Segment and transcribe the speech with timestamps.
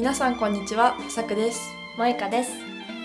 [0.00, 1.74] 皆さんこんにちは、さくです。
[1.96, 2.52] 萌香です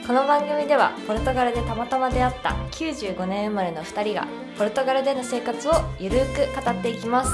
[0.08, 4.25] この番組ではポルトガルでたまたま出会った95年生まれの2人が
[4.57, 7.31] ポルトガルでの生活をゆるーく語っていきます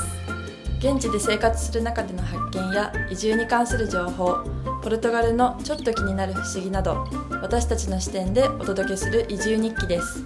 [0.79, 4.39] 現地で生活する中での発見や移住に関する情報、
[4.81, 7.05] ポルトガルのちょっと気になる不思議など、
[7.43, 10.25] 私たちの視点でお届けする移住日記です。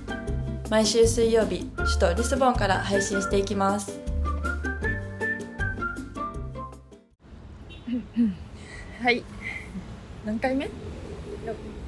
[0.70, 4.15] 毎週水曜日、首都リスボンから配信していきます。
[9.06, 9.24] はい。
[10.26, 10.68] 何回目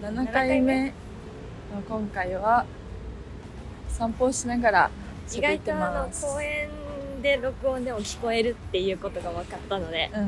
[0.03, 0.93] ?7 回目の
[1.89, 2.63] 今回は
[3.89, 4.91] 散歩をしながら
[5.33, 6.09] 意外喋ってとあの。
[6.11, 6.69] 公園
[7.23, 10.21] で録音でも聞こえるっていうことが分かったのでうん。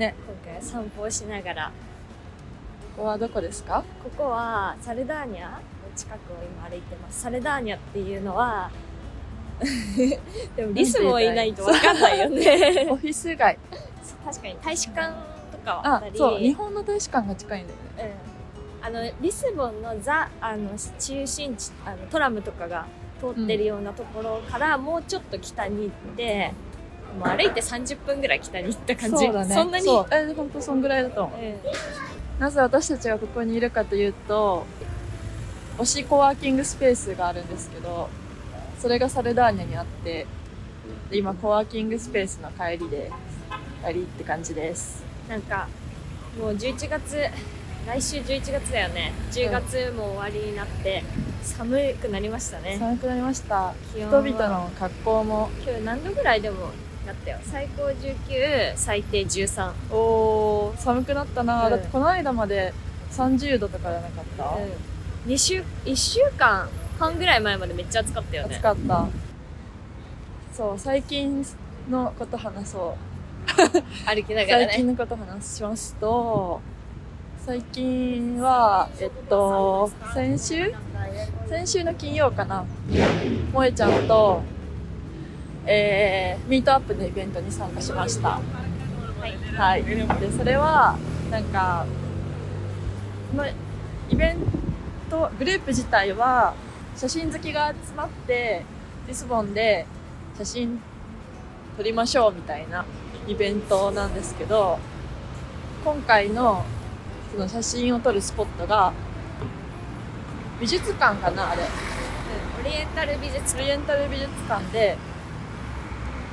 [0.00, 0.12] 今
[0.44, 1.72] 回は散歩をしながら
[2.96, 3.84] ここはどこですか？
[4.02, 5.58] ここはサルダーニャの
[5.94, 8.72] 近くを今歩いてますサルダーニャっていうのは
[10.56, 13.56] でもリスもいないと分かんないよね オフィス街。
[14.26, 15.37] 確かに大使館と
[15.68, 18.16] かはあったり、あそう、日本の大使館が近いんだよね。
[18.80, 22.86] うん、あのリスボンのザあの中心地あのトラムとかが
[23.20, 26.52] 通ってるようなところからもうちょっと北に行って、
[27.18, 29.64] もう歩いて30分ぐらい北に行った感じそうだね。
[29.64, 30.06] んなにそう。
[30.10, 31.40] え、本当そんぐらいだと思う。
[31.40, 31.54] うん
[32.38, 34.64] なぜ私たちがここにいるかというと、
[35.78, 38.08] 推しコワーキングスペースがあるんですけど、
[38.78, 40.26] それがサルダーニャにあって、
[41.10, 43.10] で今コワーキングスペースの帰りで、
[43.84, 45.07] 帰りって感じです。
[45.28, 45.68] なんか
[46.38, 47.16] もう11月
[47.86, 49.12] 来週11月だよね。
[49.30, 51.02] 10月も終わりになって
[51.42, 52.76] 寒くなりましたね。
[52.78, 53.74] 寒くなりました。
[53.94, 54.22] 気温は。
[54.22, 56.70] 人々の格好も、今日何度ぐらいでも
[57.06, 57.38] なったよ。
[57.42, 61.70] 最高19最低13おー、寒くなったな、うん。
[61.70, 62.74] だってこの間まで
[63.12, 68.56] 30度とかじゃなかった、うん、2週1週間半ぐらい前までめっちゃ暑かったよね。
[68.56, 69.06] 暑かった。
[70.54, 71.44] そう、最近
[71.88, 73.07] のこと話そう。
[74.06, 76.60] 歩きながらね最近のこと話しますと、
[77.44, 80.72] 最近は、えっと、先週？
[81.48, 82.64] 先週の金曜かな？
[83.52, 84.42] 萌えちゃんと、
[85.66, 88.28] えー、ミートアップのイベントに参加しました。
[88.28, 88.42] はい
[89.56, 89.84] はい。
[89.84, 90.96] で、それは、
[91.30, 91.84] なんか、
[93.30, 93.44] その
[94.08, 94.36] イベン
[95.10, 96.54] ト、グループ自体は、
[96.96, 98.64] 写真好きが集まって、
[99.08, 99.86] リスボンで
[100.36, 100.80] 写真
[101.76, 102.84] 撮りましょうみたいな
[103.28, 104.78] イベントなんですけど、
[105.84, 106.64] 今回の
[107.32, 108.92] その写真を撮るスポットが、
[110.60, 111.62] 美術館かなあれ。
[112.60, 114.96] オリエンタル美術オリエンタル美術館で、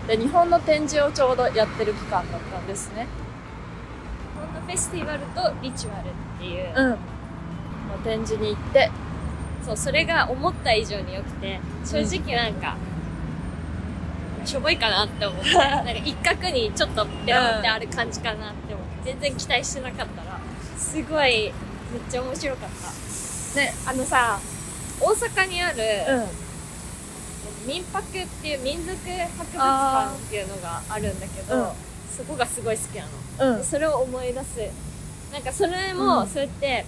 [0.08, 3.08] で、日本の展示をちょうどやってる期間だったんですね。
[4.34, 6.90] 日本のフェスティバルとリチュアルっていう、うん。
[6.92, 6.98] の
[8.04, 8.90] 展示に行って、
[9.66, 12.78] そうそれが思った以上に良くて正直なんか、
[14.46, 20.40] しょぼいかなって思ってなんか一角にちょっとペロってある感じかなって思って全然期待してなかったら
[20.78, 21.54] すごい
[21.92, 24.40] めっちゃ面白かったね、あのさ
[25.00, 25.78] 大阪にある、
[26.10, 27.68] うん。
[27.68, 29.08] 民泊っていう民族博
[29.54, 31.68] 物館っていうのがあるんだけど、うん
[32.16, 33.06] そこがすごい好きな
[33.50, 33.64] の、うん。
[33.64, 34.60] それを思い出す
[35.34, 36.86] なんかそれも、そうやって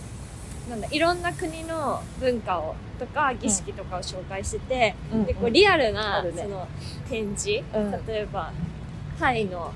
[0.69, 5.25] なんだいろんな国の文化をとか儀式とかを紹介してて、うん。
[5.25, 6.43] でこうリアルな、あるね。
[6.43, 6.67] その
[7.09, 7.91] 展示、うん。
[7.91, 8.51] 例えば
[9.19, 9.71] タイの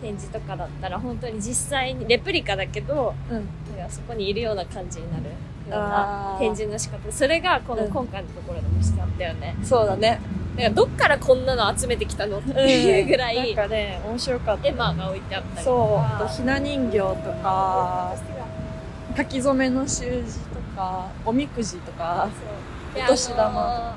[0.00, 3.76] 展示とかだったら本当に実際にレプリカだけどうん。
[3.76, 5.24] なんかそこにいるような感じになる
[5.68, 7.12] な展示の仕方。
[7.12, 7.90] それがこのうん。
[7.90, 10.20] 今回のところでもしてあったよね、そうだね。
[10.56, 14.68] だからどっからこんなの集めてきたのっていうぐらい、なんかね、面白かった。
[14.68, 15.98] エマが置いてあったりとそう。
[15.98, 18.16] あかと、ひな人形とか、
[19.18, 22.28] 書き初めの習字とか、おみくじとか、
[22.94, 23.96] でお年玉。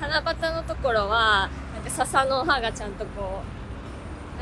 [0.00, 3.42] 七夕のところはなんか笹の葉がちゃんとこ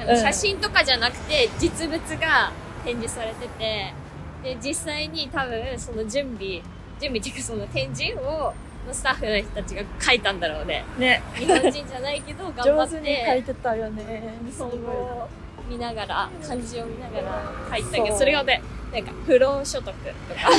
[0.07, 2.53] う写真とかじゃなくて実物が
[2.85, 3.93] 展示されてて
[4.45, 6.63] で実際に多分その準備
[7.01, 8.55] 準備っていうかその展示を
[8.87, 10.85] のスタッフの人たちが書いたんだろうね。
[10.97, 14.35] ね、日本人じゃないけど 頑張っ上手に書いててたよね。
[14.45, 15.29] 日本語を
[15.69, 18.63] 見ながら漢字を見ながら書いたけどそれがね
[18.93, 20.51] なんか不労所得とか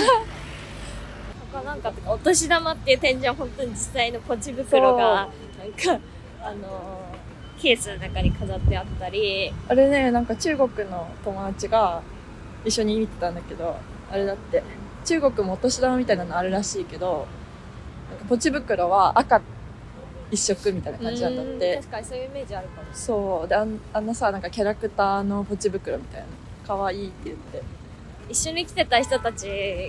[1.51, 5.99] 他なんかとかお年玉っていう展示は本当に実際のポチ袋がなんか
[6.41, 7.09] あのー
[7.59, 12.01] ケースの中に飾ってあったりあれね、なんか中国の友達が
[12.63, 13.75] 一緒に見てたんだけど、
[14.09, 14.63] あれだって、
[15.03, 17.27] 中国もお年玉みたいなのあるらしいけど、
[18.09, 19.41] なんかポチ袋は赤
[20.31, 21.75] 一色みたいな感じなんだっうんて。
[21.77, 23.47] 確かにそういうイメージあるかもしそう。
[23.49, 26.27] で、あんあんなさ、なんかキャラクターのポチ袋みたいな。
[26.65, 27.61] 可愛いって言って。
[28.29, 29.47] 一緒に来てた人たち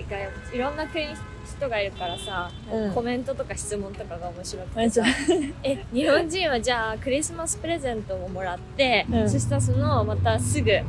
[0.09, 0.17] が
[0.53, 2.93] いろんな国人がいるからさ、うん。
[2.93, 5.03] コメントとか質問とかが面白くてさ
[5.63, 9.29] え日本人はじゃあクリスマスプレゼントをもらって、うん。
[9.29, 10.81] そしたらそのまたすぐうん。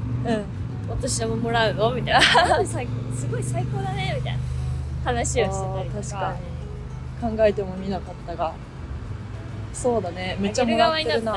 [0.91, 1.93] お年玉もらうの？
[1.93, 2.65] みたいな。
[2.65, 4.39] 最すごい最高だねみたいな
[5.05, 6.03] 話をしてたりとか。
[6.03, 6.37] 確か
[7.31, 7.37] に。
[7.37, 8.53] 考えてもみなかったが。
[9.73, 10.37] そうだね。
[10.41, 11.37] めっちゃもらってるな。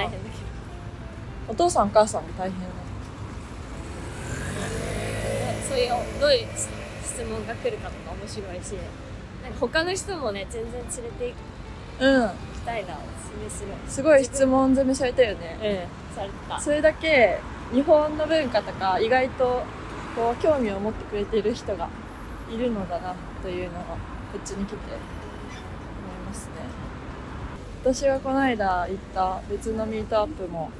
[1.48, 2.60] お父さんお母さんも大変
[5.75, 5.89] ういう
[6.19, 6.48] どういう
[7.04, 8.74] 質問が来るかとか面白いし
[9.44, 11.33] なんか他の人もね全然連れて
[12.00, 12.30] 行うん。
[12.30, 13.69] きたいなおすすめする。
[13.88, 15.57] すごい質問攻めされたよね。
[15.62, 16.60] うんされてた。
[16.60, 17.38] それだけ
[17.74, 19.63] 日本の文化とか意外と
[20.16, 21.89] こう興味を持ってくれている人が
[22.51, 23.95] いるのだなというのがこ
[24.38, 24.98] っちに来て思い
[26.28, 26.54] ますね。
[27.83, 30.71] 私がこの間行った別のミートアップも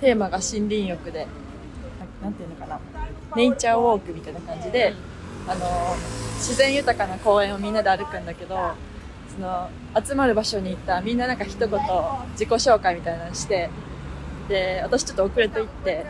[0.00, 1.26] テーマが森林浴で
[2.20, 2.80] ななんていうのかな。
[3.36, 4.94] ネイチャーウォークみたいな感じで
[5.46, 5.96] あの
[6.36, 8.56] 自然豊かな公園をみんなで歩くんだけど
[9.34, 9.70] その
[10.04, 11.80] 集まる場所に行ったらみんななんか一言
[12.32, 13.70] 自己紹介みたいなのして
[14.48, 16.04] で私ちょっと遅れて行って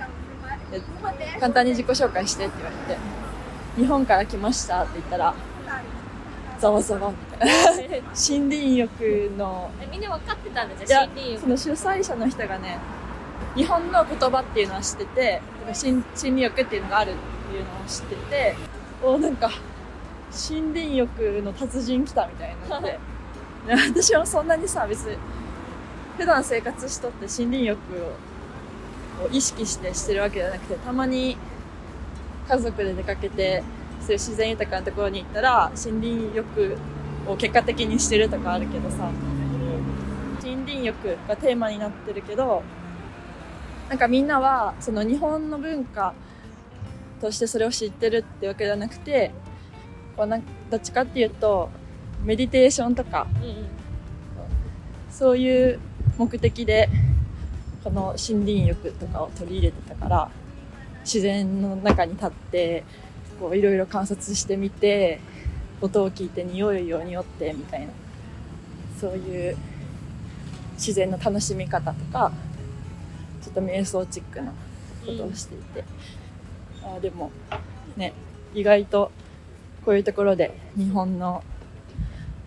[0.70, 0.80] で
[1.38, 3.00] 簡単に自己紹介してって言われて
[3.76, 5.34] 日本から来ましたって言ったら
[6.58, 8.00] ざわざわみたいな。
[8.12, 9.70] 森林浴の。
[9.80, 12.78] えみんな分かってたんだいじゃ森林その主催者の人がね
[13.56, 17.14] 日本の言葉っていうのは知ってて森森林浴っていうのがあるっ
[17.50, 18.56] ていうのを知ってて
[19.02, 19.50] おなんか
[20.30, 22.98] 森林浴の達人来たみたいなって。
[23.66, 25.16] で私はそんなにさ別に
[26.16, 28.30] 普段生活しとって森林浴を
[29.24, 31.36] を意識してしてるわけじゃなくてたまに
[32.48, 33.62] 家族で出かけて
[34.00, 36.76] そういう自然豊かなところに行ったら森林浴
[37.26, 39.10] を結果的にしてるとかあるけどさ。
[40.42, 42.62] 森林浴がテーマになってるけど
[43.90, 46.14] なんかみんなはその日本の文化
[47.20, 49.32] としてそれを知ってるってわけじゃなくて
[50.16, 51.68] こうなんどっちかっていうと
[52.22, 53.66] メディテーションとかうんうん
[55.10, 55.80] そういう
[56.18, 56.88] 目的で
[57.82, 60.30] この森林浴とかを取り入れてたから
[61.00, 62.84] 自然の中に立って
[63.40, 65.18] こういろいろ観察してみて
[65.80, 67.88] 音を聞いて匂いを匂ってみたいな
[69.00, 69.56] そういう
[70.74, 72.32] 自然の楽しみ方とか
[73.42, 74.52] ちょっと瞑想チックな
[75.06, 75.84] ことをしていて、
[76.82, 77.30] あーでも
[77.96, 78.12] ね
[78.54, 79.10] 意外と
[79.84, 81.42] こういうところで日本の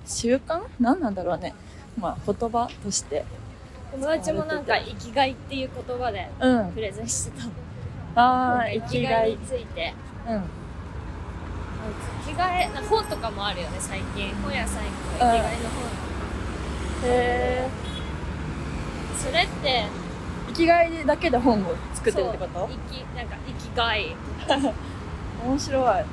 [0.06, 0.62] 習慣？
[0.80, 1.56] 何なんだろうね。
[2.00, 3.26] まあ言葉として。
[3.92, 6.72] 友達もなんか生きがいっていう言葉でうん。
[6.72, 7.42] プレゼンして
[8.16, 8.22] た。
[8.22, 9.94] ああ生生きがいについて。
[10.28, 10.44] うん。
[12.26, 14.34] 生きがいな本とかもあるよね最近。
[14.36, 15.84] 本屋さん行くと生きがいの本
[17.06, 17.70] へえ
[19.18, 19.86] それって
[20.54, 22.70] 生きがいだけで本を作ってるってこと？
[22.70, 24.16] 生きなんか生きがい。
[25.44, 26.06] 面白い。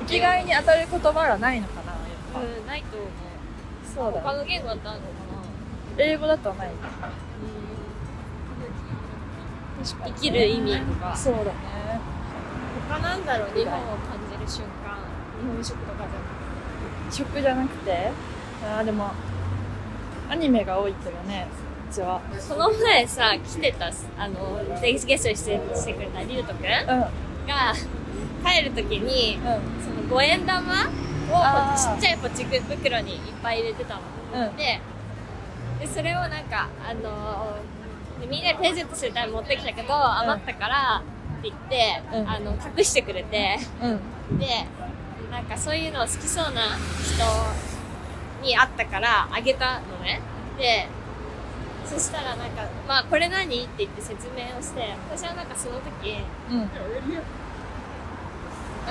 [0.00, 1.92] 生きがいに当たる言葉がないのかな？
[1.92, 2.00] やっ
[2.34, 3.08] ぱ、うんないと思う。
[3.94, 4.26] そうだね。
[4.26, 6.04] 他の言語だったのかな？
[6.04, 6.68] 英語だとない。
[6.68, 6.74] うん。
[9.84, 10.12] 確かに。
[10.14, 11.14] 生きる意味とか。
[11.16, 11.50] そうだね。
[12.88, 14.98] 他なんだろう日本を感じる瞬間。
[15.40, 16.04] 日本食とか
[17.10, 18.10] じゃ食じゃなくて？
[18.64, 19.12] あーでも
[20.28, 21.46] アニメが多いけどね。
[21.50, 22.20] うちは。
[22.48, 26.86] この前さ来てたあのゲストに出演してくれたリルトくんうん。
[27.46, 27.74] が
[28.44, 29.44] 帰るときにうん。
[29.82, 34.00] その五円玉をちっちゃいポチ袋にいっぱい入れてたの。
[34.46, 34.56] うん。
[34.56, 34.80] で
[35.80, 37.56] でそれをなんかあの
[38.20, 41.02] みんなでプレゼントするために持ってきたけど、余ったから
[41.40, 42.28] って言って、うん。
[42.30, 44.38] あの託してくれてうん。
[44.38, 44.46] で
[45.30, 46.62] なんかそういうの好きそうな
[47.02, 50.20] 人に会ったからあげたのね。
[50.58, 50.86] で
[51.90, 56.16] そしたらなんか「まあこれ何?」って言って説明をして私はなんかその時
[56.50, 56.70] うん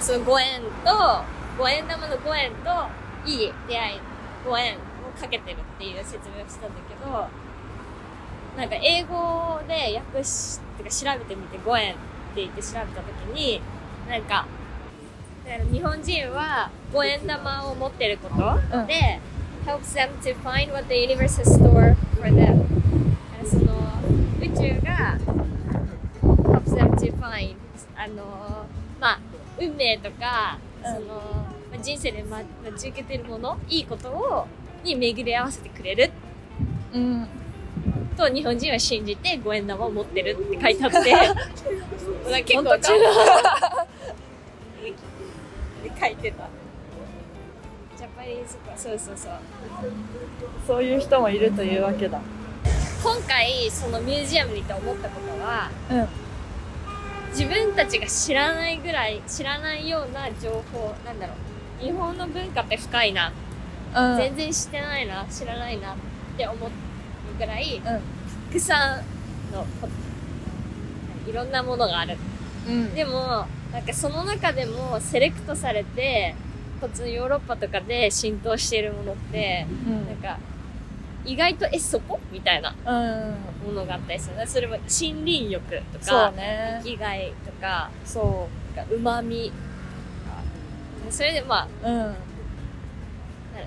[0.01, 0.91] その5円と、
[1.62, 4.00] 5円玉の5円と、いい出会い、
[4.46, 4.77] 5円を
[5.20, 7.27] かけてるっていう説明をしたんだけど、
[8.58, 13.62] なんか英語で訳し、てか調べてみて5円って言って調べた時に、
[14.08, 14.46] なんか、
[15.72, 19.20] 日本人は5円玉を持ってることうんで、
[19.65, 22.78] helps them to find what the universe has stored for them.
[23.50, 23.63] その
[24.41, 25.18] 宇宙が
[26.22, 27.56] helps them to find
[27.96, 28.68] あの
[29.00, 29.20] まあ
[29.60, 30.94] 運命とか、うん。
[30.94, 31.08] その
[31.72, 34.48] まあ人生でま待ち受けてるものいいことを
[34.84, 36.12] に巡り合わせてくれる。
[36.94, 37.27] うん。
[38.15, 41.00] と日本人は信じて五円玉を持ってるって書いてあって。
[42.44, 43.00] 結構中で
[46.00, 46.48] 書いてた。
[47.98, 48.77] ジャパニーズか。
[48.77, 49.32] そうそうそう。
[50.68, 52.22] そういう人もいるというわけだ
[53.03, 56.08] 今回そのミュージアムに行って思ったことはうん。
[57.32, 61.34] 自分たちが知らないぐらい知らないような情報なんだろ
[61.82, 63.32] う日本の文化って深いな、
[63.96, 64.18] うん。
[64.18, 65.96] 全然知ってないな知らないなっ
[66.38, 66.70] て思う
[67.38, 67.84] ぐらいうん。
[67.84, 68.00] た
[68.51, 69.88] くさんのこ
[71.27, 72.18] いろんなものがある。
[72.68, 72.96] ううん。
[72.96, 76.36] でもなんかその中でもセレクトされて
[76.82, 80.08] こっちのヨーロッパとかで浸透しているものってうん。
[80.08, 80.39] なんか
[81.25, 82.19] 意外とえそこ？
[82.31, 82.75] みたいな。
[82.85, 83.67] うん。
[83.67, 84.38] ものがあったりする。
[84.38, 86.79] ねそれも森林浴とかね。
[86.83, 89.51] 生きがいとかそなんか旨味。
[91.09, 92.15] それでまあううん思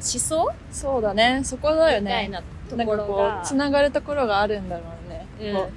[0.00, 0.54] 想？
[0.70, 1.42] そうだね。
[1.44, 2.02] そこだよね。
[2.02, 5.54] みたいなとなんかこころがうつながるところがあるんだろうね、うん。
[5.54, 5.70] こ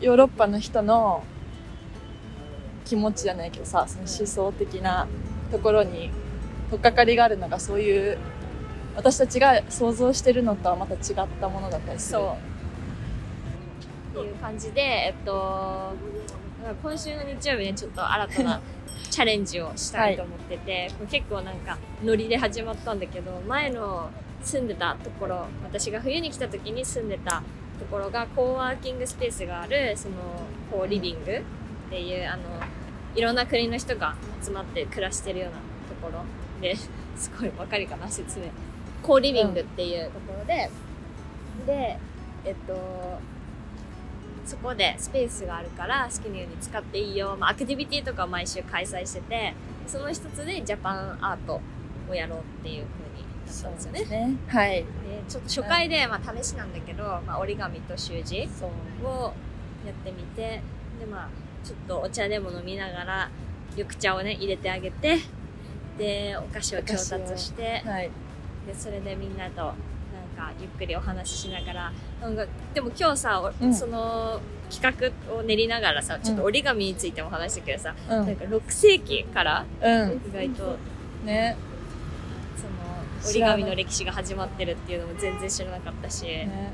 [0.00, 1.24] うヨーロッパの人の
[2.84, 5.06] 気持ちじゃないけどさその思想的な
[5.52, 6.10] ところに
[6.70, 8.18] 取っかかりがあるのがそういう
[9.00, 12.18] 私たちが想像してるのとはまた違ったものだったりする。
[12.18, 12.36] そ
[14.14, 14.20] う。
[14.20, 15.94] っていう感じでえっと
[16.82, 18.60] 今週の日曜日ねちょっと新たな
[19.10, 24.10] チャレンジをしたいと思ってて、これ結構なんかノリで始まったんだけど前の
[24.42, 27.42] 住んでたところ私が冬に来た時に住んでた
[27.78, 30.16] ところがコーワーキングスペースがあるその
[30.70, 31.42] コーリビングっ
[31.90, 32.42] ていうあの
[33.14, 36.22] いろんな国の人が集まって暮らしてるようなところ
[36.60, 36.76] で
[37.16, 38.46] すごいわかるかな説明
[39.02, 40.70] コーリビングっていうところで、
[41.66, 41.98] で
[42.44, 43.20] えっと
[44.44, 49.54] そこでスペースがあるから好きなように使っていいよ、まあ、アクティビティとかを毎週開催してて
[49.86, 51.60] その一つでジャパンアート
[52.08, 54.04] をやろうっていう風になったんですよね。
[54.28, 54.36] ね。
[54.48, 54.70] はい。
[54.70, 54.84] で
[55.28, 58.48] ちょっと初回で、まあ、試しなんだけど、まあ、折り紙と習字
[59.04, 59.32] を
[59.86, 60.60] やってみて
[60.98, 61.28] でまあ
[61.64, 63.30] ちょっとお茶でも飲みながら
[63.76, 65.18] 緑茶をね入れてあげて
[65.96, 67.06] でお菓子を調達
[67.38, 68.10] してはい
[68.66, 69.74] でそれでみんなとなん
[70.36, 73.74] かゆっくりお話ししながらなんかでも今日さ、おうん。
[73.74, 74.40] その
[74.70, 79.66] 企画を練りながらさちょっと折り紙についても話したけどさ、うなんか6世紀からん。
[79.84, 80.76] 意外と
[81.24, 81.56] ね。
[82.56, 82.72] その
[83.28, 86.72] 折り紙の歴史が始まってるっていうのも全然知らなかったし、ね。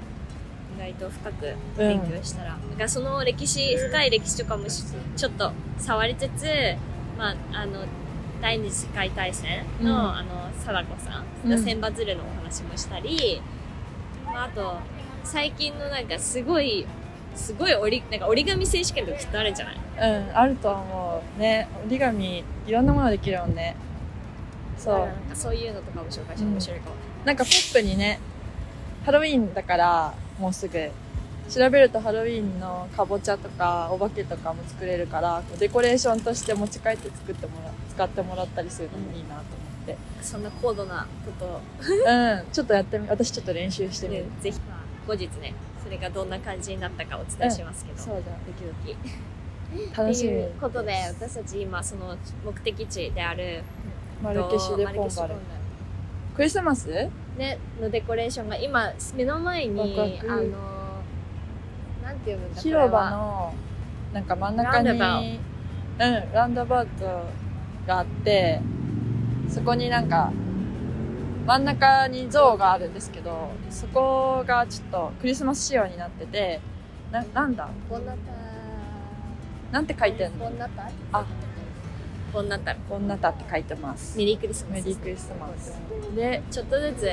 [0.76, 4.84] 意外と深く勉強したら、だからその歴史深い歴史とかもし
[5.16, 6.46] ちょっと触りつつ、
[7.18, 7.84] まあ、あの
[8.42, 10.16] 第二次世界大戦の,、うん。
[10.16, 11.64] あの貞子さうん。
[11.64, 13.40] 千羽鶴のお話もしたり、
[14.24, 14.76] まあ、あと
[15.24, 16.86] 最近のなんかすごい
[17.34, 19.76] すごい折りなんか折り紙選手権とかきっとあるんじゃない？
[19.76, 21.68] うんあると思うね。
[21.84, 23.76] 折り紙いろんなものできるもんね。
[24.78, 24.98] そう。
[24.98, 28.18] なんかそういうのとかも紹介して面白いかも、なんかポップにね
[29.04, 30.90] ハロウィーンだからもうすぐ。
[31.48, 39.65] 調べるとハロウィーンのかぼちゃとかお化けとかも作れるからデコレーションとして持ち帰って作ってもら使ってもらったりするのもいいなと思って
[40.22, 41.60] そんな高度なことを。
[41.80, 49.96] うんちょっとやってみ私ちょっと練習してみねる、ぜひ、まあ、後日ねそれがどんな感じになったかお伝えしますけど、そうだドキドキ。
[49.96, 53.62] 楽しみっていうことで私たち今その目的地である
[54.22, 55.34] マルケシュ・デ・ポンバル。
[56.34, 56.88] クリスマス？
[57.36, 60.42] ねのデコレーションが今目の前にあの
[62.02, 63.54] なんて読むんだ広場この
[64.14, 67.04] なんか真ん中にラウンドバうんラウンドバウト
[67.86, 68.60] があって
[69.48, 70.32] そこになんか
[71.46, 76.60] 真ん中に像があるんですけどそこがちょっとクリスマス仕様になってて
[77.12, 77.68] ななんだ？
[77.88, 78.18] ボンナタ
[79.72, 80.46] なんて書いてんの？
[80.46, 81.24] ボンナタあ。
[82.32, 84.18] ボンナタこんなたって書いてます。
[84.18, 84.84] メリークリスマス。
[84.84, 85.78] メリークリスマス。
[86.16, 87.08] でちょっとずつ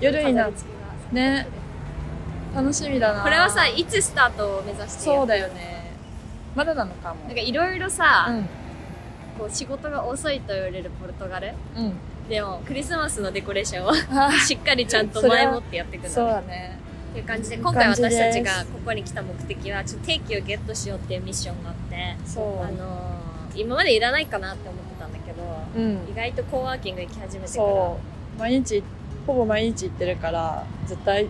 [0.00, 1.46] 夜になっ飾り付けがね。
[2.54, 3.22] 楽しみだな。
[3.22, 5.92] これはさいつスタートを目指してそうだよね。
[6.54, 7.24] まだなのかも。
[7.24, 8.48] なんかいろいろさ、うん
[9.40, 11.52] こう仕事が遅いと言われるポルトガル。
[11.76, 11.92] うん。
[12.28, 16.00] でもクリスマスのデコレーションはあ しっかりちゃんと前もってやってい。
[16.00, 16.78] くんそうだだね。
[17.10, 22.64] っていう感じで今回私たちがここに来た目的はちょっと定期をゲットしようっていうミッションがあってそう。
[22.64, 23.20] あのー
[23.56, 25.42] 今までいらないかなって思ってたんだけど
[25.76, 26.08] うん。
[26.08, 27.68] 意外とコーワーキング行き始めてから。
[27.68, 27.96] そ
[28.36, 28.38] う。
[28.38, 28.84] 毎日
[29.26, 31.28] ほぼ毎日行ってるから絶対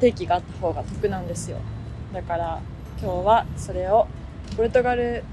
[0.00, 1.56] 定期があった方が得なんですよ。
[2.14, 2.60] だから
[3.02, 4.06] 今日はそれを
[4.56, 5.24] ポルトガルえ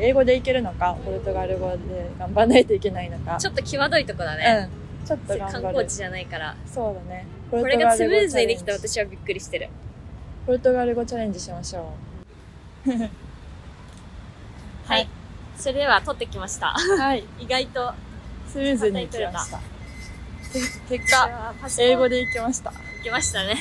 [0.00, 1.78] 英語でいけるのかポルトガル語で
[2.18, 3.36] 頑張らないといけないのか。
[3.38, 4.68] ちょっと際どいとこだね、
[5.02, 5.06] うん。
[5.06, 5.62] ちょっと頑張る。
[5.62, 6.56] 観光地じゃないから。
[6.66, 7.26] そうだね。
[7.50, 9.68] ポこれがスムーズにできた私はびっくりしてる。
[10.46, 11.92] ポルトガル語チャレンジしましょ
[14.86, 15.08] はい。
[15.56, 16.74] それでは撮ってきました。
[16.76, 17.24] うはい。
[17.38, 17.92] 意外と。
[18.48, 19.58] スムーズに行きました。
[19.58, 20.60] て
[20.98, 21.54] 結果。
[21.78, 22.70] 英語で行きました。
[22.70, 23.56] 行きましたね。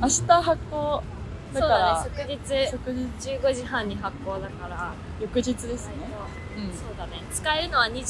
[0.00, 1.13] 明日発行だ
[1.54, 2.70] そうだね即日。
[2.70, 4.92] 即日15時半に発行だから。
[5.20, 5.94] 翌日ですね、
[6.56, 6.72] うん。
[6.74, 7.22] そうだね。
[7.32, 8.02] 使えるのは26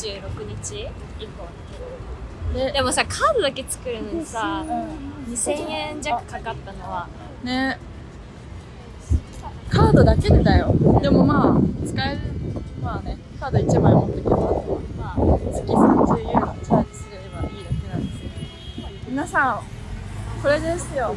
[0.48, 0.88] 日。
[1.20, 5.32] 以降ででもさカードだけ作るのにさうん。
[5.32, 7.08] 2000円弱かかったのは。
[7.42, 7.78] ね。
[9.70, 10.74] カードだけでだよ。
[11.02, 12.20] でもまあ使える
[12.80, 15.16] まあねカード1枚持ってけばまあ
[15.52, 18.30] 月30ユーロチャージすればいいだけなんですよ。
[19.08, 19.60] 皆さん
[20.42, 21.14] これですよ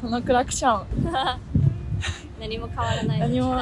[0.00, 0.86] このクラクション。
[2.40, 3.56] 何も変わらない何も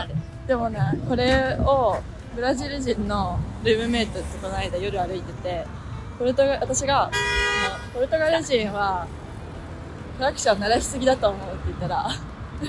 [0.47, 0.79] でもね
[1.09, 1.99] これを
[2.37, 5.67] ブラジル人のルームメイトとこの間夜歩いてて
[6.17, 7.11] ポルトガ私が
[7.93, 9.07] ポルトガル人は
[10.17, 12.09] クラクション鳴らしすぎだと思うって言ったら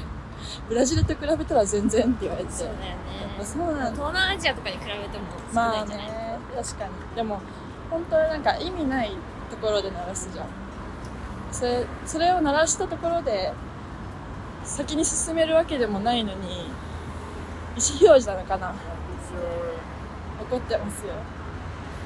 [0.67, 2.51] ブラジルと比べたら全然って言われて。
[2.51, 2.97] そうだよね。
[3.39, 3.91] あそうなんだ。
[3.91, 5.03] 東南アジアとかに比べても
[5.49, 6.13] 少まあないんじゃない、ね
[6.55, 7.15] 確かに。
[7.15, 7.39] でも
[7.91, 9.11] 本当になんか意味ない
[9.51, 10.45] ところで鳴らすじゃん
[11.51, 13.53] それそれを鳴らしたところで
[14.63, 18.73] 先に進めるわけでもないのに意思表示なのかな？
[20.41, 21.13] 怒ってますよ、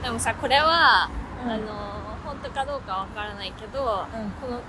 [0.03, 1.09] でもさこれは、
[1.45, 1.51] うん。
[1.51, 1.63] あの
[2.25, 4.31] 本当かどうかわからないけど、うん。
[4.31, 4.59] この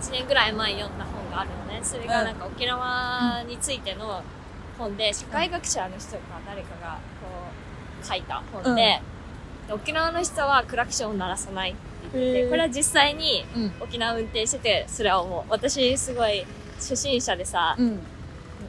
[0.00, 1.80] 1年ぐらい前に読んだ本があるのね。
[1.82, 4.22] それがなんか沖縄についての
[4.78, 7.26] 本で社会学者の人か誰かがこ
[8.00, 9.00] う書いた本で,、
[9.66, 11.74] で沖縄の人はクラクションを鳴らさない
[12.12, 12.44] って言ってへー。
[12.44, 13.72] てこれは実際にうん。
[13.80, 16.44] 沖縄運転しててそれは思う私すごい
[16.76, 17.88] 初心者でさ、うん。
[17.88, 17.98] なん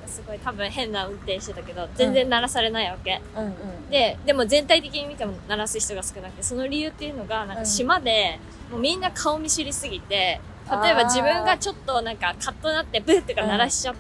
[0.02, 3.46] かすごい多分変な運転してたけど全然鳴らされないわけ、うん。
[3.46, 3.54] うん
[3.90, 8.40] ででも全体的に見ても鳴らす人が少なくてその理由っていうのがなんか島で、
[8.72, 13.22] もうみんな顔見知りすぎて例えば自分がちょっとなんかカッとなってブー。
[13.22, 13.96] ってか鳴らしちゃっ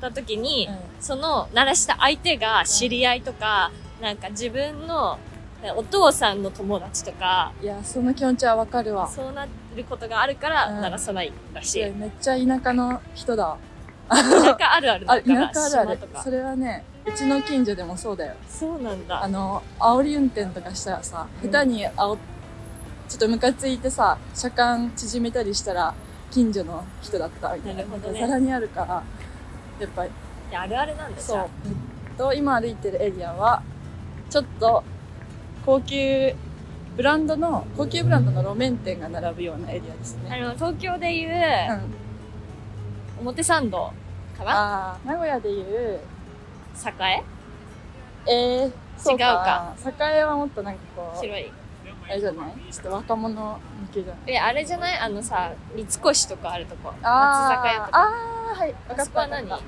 [0.00, 0.68] た時に、
[1.00, 5.18] その鳴らした相手が知り合いとか、なんか自分の
[5.72, 7.52] お父さんの友達とか。
[7.62, 9.08] いやその気持ちはわかるわ。
[9.08, 9.46] そうな
[9.76, 10.80] ることがあるからうん。
[10.80, 13.56] 鳴らさないらしい、いやめっちゃ田舎の人だ。
[14.08, 15.98] 田舎あるあるあだから田舎あるある。
[16.22, 18.34] それはねうちの近所でもそうだよ。
[18.48, 19.22] そうなんだ。
[19.22, 22.18] あの煽り運転とかしたらさ下手に煽っ
[23.08, 25.94] ちょっとムカついてさ車間縮めたりしたら
[26.30, 27.82] 近所の人だったみたいな。
[27.82, 28.20] なるほどね。
[28.20, 29.02] ざらにあるから
[29.80, 30.10] やっぱり。
[30.50, 31.48] いやあるあるなんだそう。
[31.66, 33.62] えっと今歩いてるエリアは
[34.30, 34.84] ちょっと
[35.66, 36.32] 高級
[36.96, 40.30] ブランドの高級ブランドの路面店が並ぶようなエリアですね。
[40.32, 43.26] あの東京でいううん。
[43.26, 43.92] 表参道
[44.38, 44.50] かな？
[44.52, 45.98] ああ名古屋でいう
[46.76, 47.24] 栄？
[48.28, 49.74] えー、そう違うか。
[50.00, 51.50] 栄はもっとなんかこう白い。
[52.08, 52.52] あれじゃない？
[52.72, 54.34] ちょっと若者向けじゃない？
[54.34, 54.98] えあれじゃない？
[54.98, 56.92] あのさ三越とかあるとこ。
[56.92, 57.98] 松あ坂屋とか。
[57.98, 58.74] ーあーはい。
[58.88, 59.52] あそこは何？
[59.52, 59.60] あ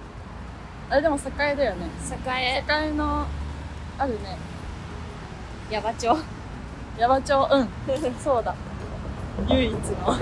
[0.95, 1.87] れでも栄だよね。
[2.25, 2.65] 栄。
[2.87, 3.27] 栄の
[3.99, 4.39] あるね
[5.71, 6.17] 矢場町。
[6.99, 7.49] 矢場町？
[7.51, 7.69] うん。
[8.19, 8.55] そうだ。
[9.49, 10.19] 唯一の共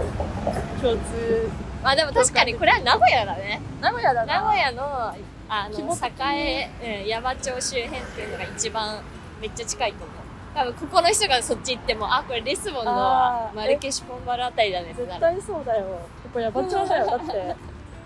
[0.97, 1.51] 通。
[1.83, 3.61] まあでも確かにこれは名古屋だね。
[3.81, 4.41] 名古屋だな。
[4.41, 5.15] 名古屋の
[5.49, 6.71] あの栄、
[7.03, 9.01] うん、矢場町周辺っていうのが一番
[9.41, 10.17] めっちゃ近いと思う。
[10.55, 14.95] 多分ここの人がそっち行ってもあこれリスボンのマルケシュポンバルあたりだね。
[14.97, 15.85] 絶対そうだよ。
[16.23, 17.07] ここ矢場町だよ。
[17.07, 17.57] だって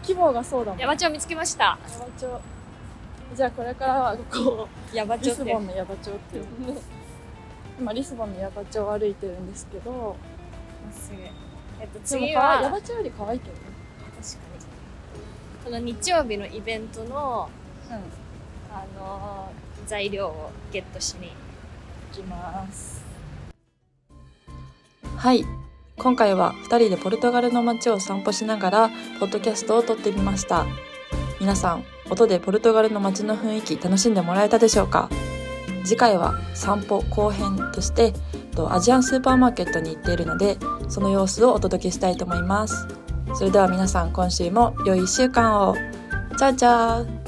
[0.02, 0.80] 規模がそうだもん。
[0.80, 1.78] 矢場町見つけました。
[1.90, 2.40] 矢場町。
[3.34, 5.36] じゃあこれからはここ矢場リ町って。
[5.36, 6.44] スボンの矢場町っていう
[7.80, 10.16] 今リスボンの矢場町を歩いてるんですけど
[10.92, 11.16] すぐ。
[11.80, 13.60] えっと次は矢場町より可愛いけどね。
[14.20, 15.64] 確かに。
[15.64, 17.48] この日曜日のイベントの
[17.90, 17.96] うん。
[18.72, 21.32] あのー材料をゲットしに
[22.12, 23.02] 行きます。
[25.16, 25.44] はい。
[25.98, 30.64] 今回は2人でポルトガルの街を散歩しながらポッドキャストを撮ってみました。
[31.40, 35.10] 皆さん音でポルトガルの街の雰囲気楽しんでもらえたでしょうか？
[35.84, 38.12] 次回は散歩後編として
[38.54, 40.56] とアジアンスーパーマーケットに行っているので
[40.88, 42.86] その様子をお届けしたいと思います。
[43.34, 45.74] それでは皆さん今週も良い1週間を。
[46.36, 47.19] チャオチャオ。